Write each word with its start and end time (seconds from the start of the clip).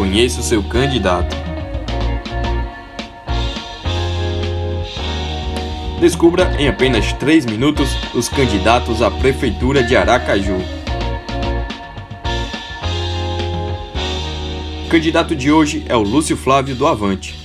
Conheça 0.00 0.40
o 0.40 0.42
seu 0.42 0.62
candidato. 0.62 1.36
Descubra 6.00 6.56
em 6.58 6.66
apenas 6.66 7.12
3 7.12 7.44
minutos 7.44 7.94
os 8.14 8.26
candidatos 8.26 9.02
à 9.02 9.10
Prefeitura 9.10 9.82
de 9.82 9.94
Aracaju. 9.94 10.56
O 14.86 14.88
candidato 14.88 15.36
de 15.36 15.52
hoje 15.52 15.84
é 15.86 15.94
o 15.94 16.00
Lúcio 16.00 16.34
Flávio 16.34 16.74
do 16.74 16.86
Avante. 16.86 17.38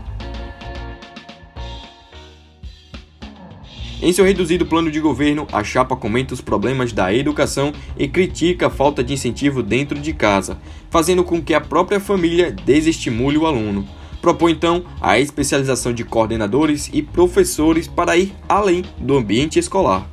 Em 4.01 4.13
seu 4.13 4.25
reduzido 4.25 4.65
plano 4.65 4.93
de 4.93 5.01
governo, 5.01 5.45
a 5.53 5.65
chapa 5.65 5.97
comenta 5.97 6.33
os 6.33 6.41
problemas 6.41 6.93
da 6.93 7.13
educação 7.13 7.73
e 7.99 8.07
critica 8.07 8.69
a 8.69 8.71
falta 8.71 9.03
de 9.03 9.13
incentivo 9.13 9.61
dentro 9.61 9.99
de 9.99 10.13
casa, 10.13 10.57
fazendo 10.89 11.25
com 11.25 11.43
que 11.43 11.53
a 11.53 11.61
própria 11.61 11.99
família 11.99 12.53
desestimule 12.53 13.37
o 13.37 13.45
aluno. 13.45 13.85
Propõe 14.21 14.53
então 14.53 14.85
a 15.01 15.19
especialização 15.19 15.93
de 15.93 16.05
coordenadores 16.05 16.91
e 16.93 17.03
professores 17.03 17.87
para 17.87 18.17
ir 18.17 18.35
além 18.49 18.85
do 18.99 19.17
ambiente 19.17 19.59
escolar. 19.59 20.09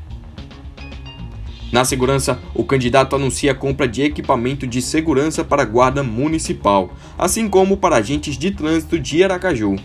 Na 1.71 1.83
segurança, 1.83 2.39
o 2.53 2.63
candidato 2.63 3.15
anuncia 3.15 3.51
a 3.51 3.55
compra 3.55 3.87
de 3.87 4.03
equipamento 4.03 4.65
de 4.65 4.81
segurança 4.81 5.43
para 5.43 5.63
a 5.63 5.65
Guarda 5.65 6.03
Municipal, 6.03 6.93
assim 7.17 7.49
como 7.49 7.75
para 7.75 7.97
agentes 7.97 8.37
de 8.37 8.51
trânsito 8.51 8.97
de 8.97 9.23
Aracaju. 9.23 9.75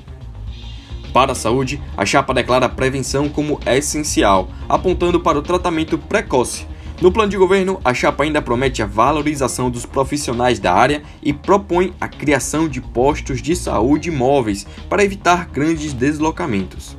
Para 1.13 1.33
a 1.33 1.35
saúde, 1.35 1.83
a 1.97 2.07
chapa 2.07 2.33
declara 2.33 2.67
a 2.67 2.69
prevenção 2.69 3.29
como 3.29 3.59
essencial, 3.67 4.49
apontando 4.69 5.19
para 5.19 5.39
o 5.39 5.43
tratamento 5.43 5.99
precoce, 5.99 6.65
no 7.01 7.11
plano 7.11 7.31
de 7.31 7.39
governo, 7.39 7.81
a 7.83 7.95
chapa 7.95 8.25
ainda 8.25 8.43
promete 8.43 8.83
a 8.83 8.87
valorização 8.87 9.71
dos 9.71 9.87
profissionais 9.87 10.59
da 10.59 10.75
área 10.75 11.03
e 11.23 11.33
propõe 11.33 11.95
a 11.99 12.07
criação 12.07 12.69
de 12.69 12.79
postos 12.83 13.41
de 13.41 13.57
saúde 13.57 14.11
móveis 14.11 14.67
para 14.87 15.03
evitar 15.03 15.47
grandes 15.47 15.95
deslocamentos. 15.95 16.99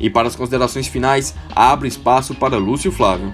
E 0.00 0.10
para 0.10 0.26
as 0.26 0.34
considerações 0.34 0.88
finais, 0.88 1.32
abre 1.54 1.86
espaço 1.86 2.34
para 2.34 2.56
Lúcio 2.56 2.90
Flávio. 2.90 3.32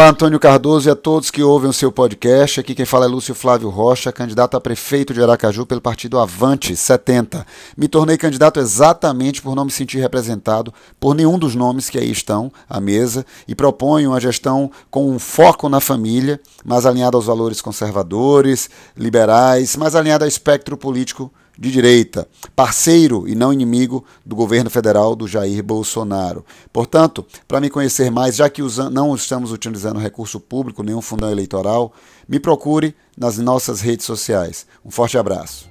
Antônio 0.00 0.38
Cardoso 0.38 0.88
e 0.88 0.92
a 0.92 0.94
todos 0.94 1.28
que 1.28 1.42
ouvem 1.42 1.68
o 1.68 1.72
seu 1.72 1.90
podcast. 1.90 2.60
Aqui 2.60 2.72
quem 2.72 2.86
fala 2.86 3.06
é 3.06 3.08
Lúcio 3.08 3.34
Flávio 3.34 3.68
Rocha, 3.68 4.12
candidato 4.12 4.56
a 4.56 4.60
prefeito 4.60 5.12
de 5.12 5.20
Aracaju 5.20 5.66
pelo 5.66 5.80
partido 5.80 6.20
Avante 6.20 6.76
70. 6.76 7.44
Me 7.76 7.88
tornei 7.88 8.16
candidato 8.16 8.60
exatamente 8.60 9.42
por 9.42 9.56
não 9.56 9.64
me 9.64 9.72
sentir 9.72 9.98
representado 9.98 10.72
por 11.00 11.16
nenhum 11.16 11.36
dos 11.36 11.56
nomes 11.56 11.90
que 11.90 11.98
aí 11.98 12.12
estão 12.12 12.48
à 12.70 12.80
mesa 12.80 13.26
e 13.48 13.56
proponho 13.56 14.10
uma 14.10 14.20
gestão 14.20 14.70
com 14.88 15.10
um 15.10 15.18
foco 15.18 15.68
na 15.68 15.80
família, 15.80 16.40
mais 16.64 16.86
alinhada 16.86 17.16
aos 17.16 17.26
valores 17.26 17.60
conservadores, 17.60 18.70
liberais, 18.96 19.74
mais 19.74 19.96
alinhada 19.96 20.24
ao 20.24 20.28
espectro 20.28 20.76
político 20.76 21.28
de 21.58 21.72
direita, 21.72 22.28
parceiro 22.54 23.26
e 23.28 23.34
não 23.34 23.52
inimigo 23.52 24.04
do 24.24 24.36
governo 24.36 24.70
federal 24.70 25.16
do 25.16 25.26
Jair 25.26 25.62
Bolsonaro. 25.62 26.44
Portanto, 26.72 27.26
para 27.48 27.60
me 27.60 27.68
conhecer 27.68 28.10
mais, 28.10 28.36
já 28.36 28.48
que 28.48 28.62
não 28.92 29.14
estamos 29.14 29.50
utilizando 29.50 29.98
recurso 29.98 30.38
público, 30.38 30.84
nenhum 30.84 31.02
fundão 31.02 31.30
eleitoral, 31.30 31.92
me 32.28 32.38
procure 32.38 32.94
nas 33.16 33.38
nossas 33.38 33.80
redes 33.80 34.06
sociais. 34.06 34.66
Um 34.84 34.90
forte 34.90 35.18
abraço. 35.18 35.68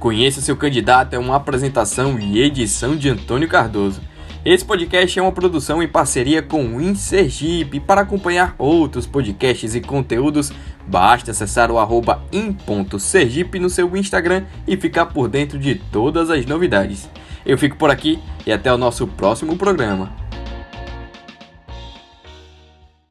Conheça 0.00 0.40
seu 0.40 0.56
candidato 0.56 1.14
é 1.14 1.18
uma 1.18 1.36
apresentação 1.36 2.18
e 2.18 2.40
edição 2.40 2.96
de 2.96 3.08
Antônio 3.08 3.48
Cardoso. 3.48 4.00
Esse 4.44 4.64
podcast 4.64 5.18
é 5.18 5.22
uma 5.22 5.32
produção 5.32 5.82
em 5.82 5.88
parceria 5.88 6.40
com 6.40 6.64
o 6.64 6.80
InSergipe. 6.80 7.80
Para 7.80 8.02
acompanhar 8.02 8.54
outros 8.56 9.06
podcasts 9.06 9.74
e 9.74 9.80
conteúdos, 9.80 10.52
basta 10.88 11.30
acessar 11.30 11.70
o 11.70 11.78
arroba 11.78 12.22
in.sergipe 12.32 13.58
no 13.58 13.70
seu 13.70 13.96
Instagram 13.96 14.44
e 14.66 14.76
ficar 14.76 15.06
por 15.06 15.28
dentro 15.28 15.58
de 15.58 15.74
todas 15.74 16.30
as 16.30 16.46
novidades. 16.46 17.08
Eu 17.44 17.56
fico 17.56 17.76
por 17.76 17.90
aqui 17.90 18.18
e 18.46 18.52
até 18.52 18.72
o 18.72 18.78
nosso 18.78 19.06
próximo 19.06 19.56
programa. 19.56 20.17